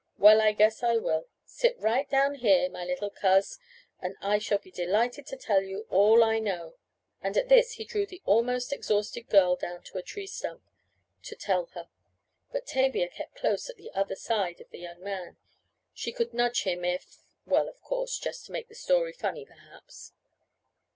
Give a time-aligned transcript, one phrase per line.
[0.17, 1.27] Well I guess I will.
[1.45, 3.59] Sit right down here, my little Coz,
[3.99, 6.73] and I shall be delighted to tell you all I know,"
[7.21, 10.63] and at this he drew the almost exhausted girl down to a tree stump,
[11.21, 11.87] to "tell her."
[12.51, 15.37] But Tavia kept close at the other side of the young man
[15.93, 20.13] she could nudge him if well, of course, just to make the story funny perhaps!